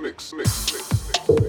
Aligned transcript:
mix, 0.00 0.32
mix, 0.32 0.72
mix, 0.72 1.28
mix. 1.28 1.39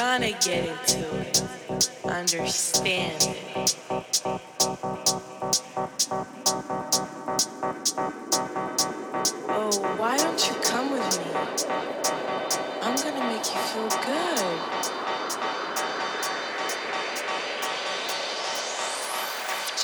Gonna 0.00 0.32
get 0.40 0.64
into 0.64 1.04
it. 1.20 1.42
Understand 2.06 3.22
it. 3.22 3.76
Oh, 9.46 9.94
why 9.98 10.16
don't 10.16 10.48
you 10.48 10.54
come 10.62 10.90
with 10.90 11.18
me? 11.18 11.30
I'm 12.80 12.96
gonna 12.96 13.26
make 13.28 13.44
you 13.44 13.60
feel 13.68 13.90
good. 14.00 14.58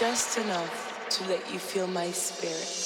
Just 0.01 0.39
enough 0.39 1.09
to 1.11 1.29
let 1.29 1.53
you 1.53 1.59
feel 1.59 1.87
my 1.87 2.11
spirit. 2.11 2.86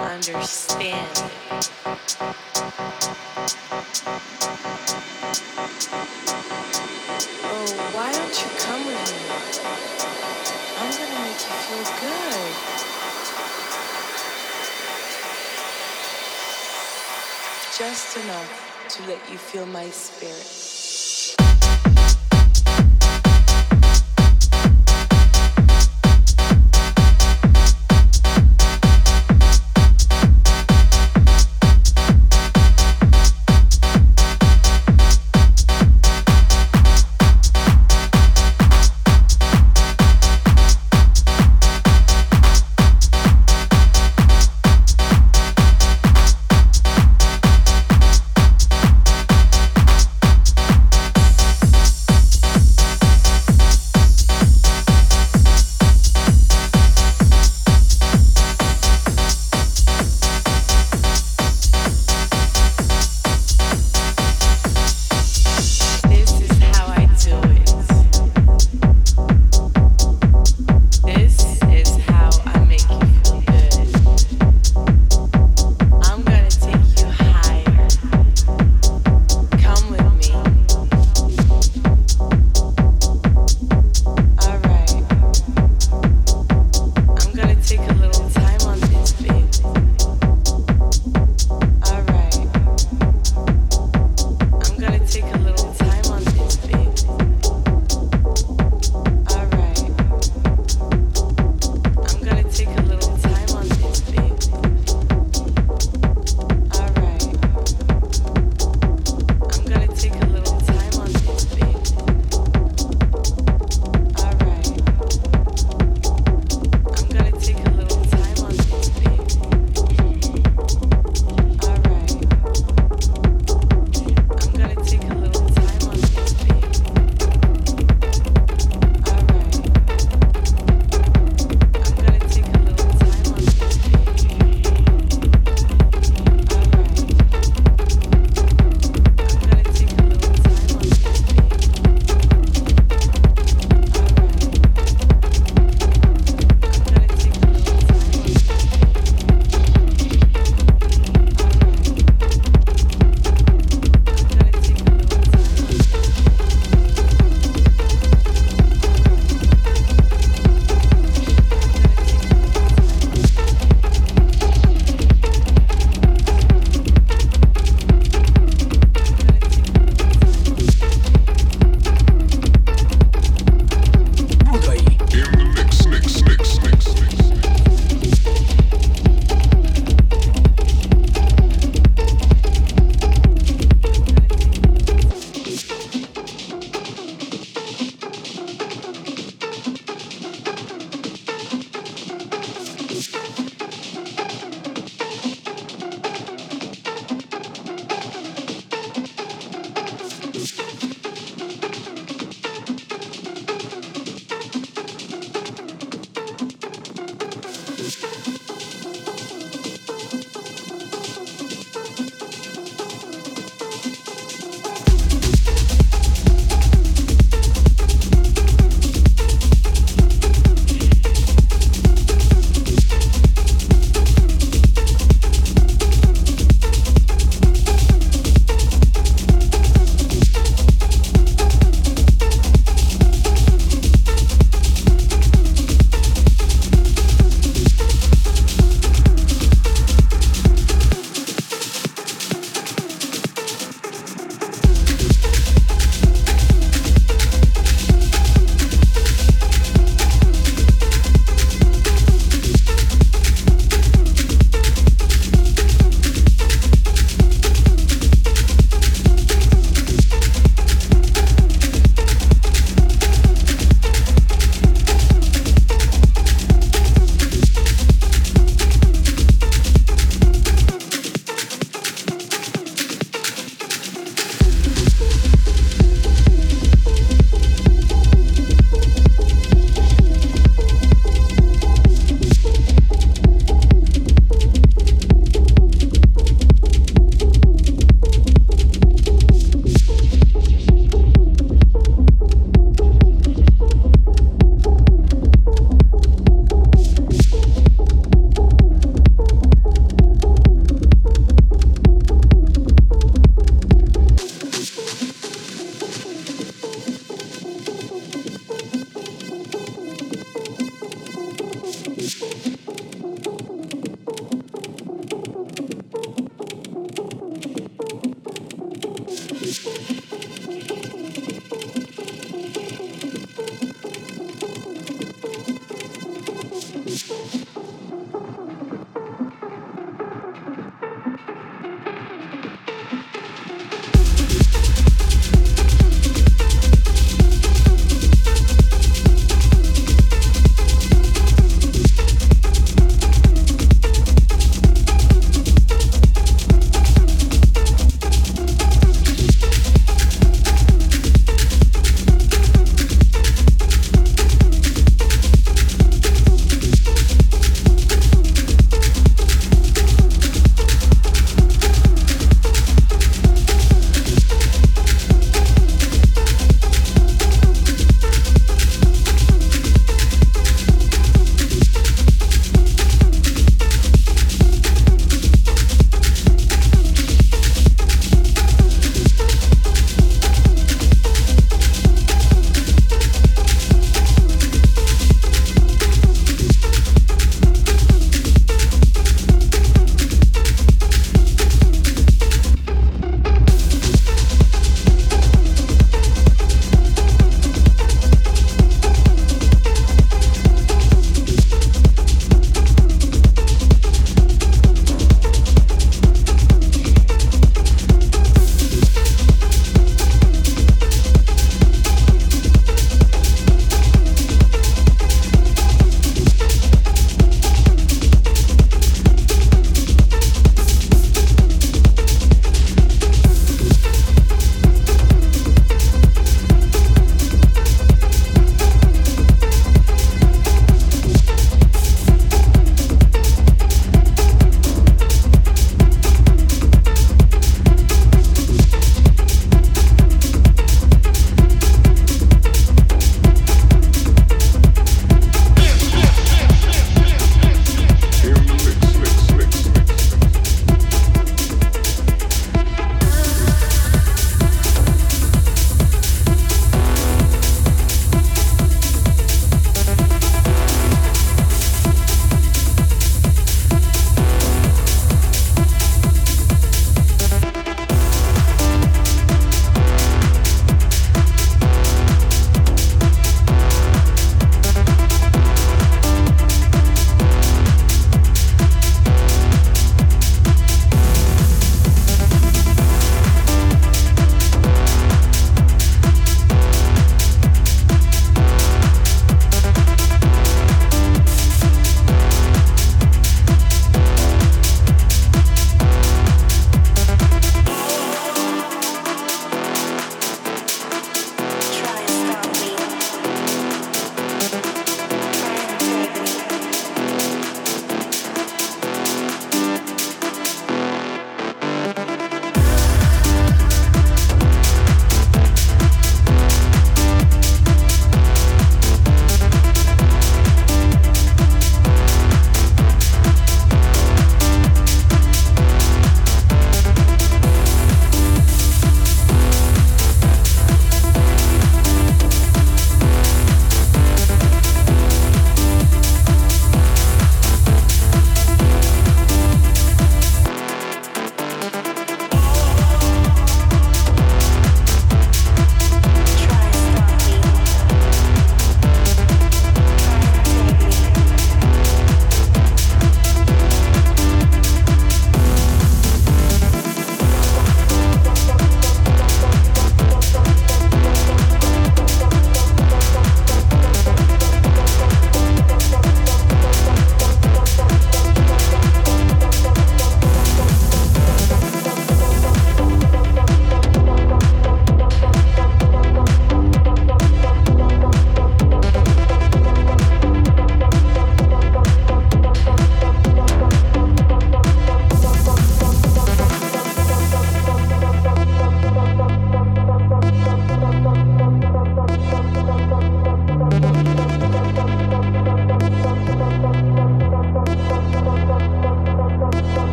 understand 0.00 1.32
Oh, 7.42 7.90
why 7.94 8.12
don't 8.12 8.42
you 8.42 8.50
come 8.58 8.86
with 8.86 9.12
me? 9.12 9.50
I'm 10.64 10.92
gonna 10.92 11.24
make 11.24 11.42
you 11.48 11.56
feel 11.66 11.86
good. 12.00 12.54
Just 17.78 18.16
enough 18.18 18.86
to 18.90 19.02
let 19.08 19.30
you 19.30 19.38
feel 19.38 19.66
my 19.66 19.90
spirit. 19.90 20.65